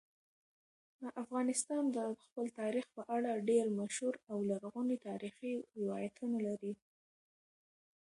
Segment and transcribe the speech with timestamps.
[1.23, 6.73] افغانستان د خپل تاریخ په اړه ډېر مشهور او لرغوني تاریخی روایتونه لري.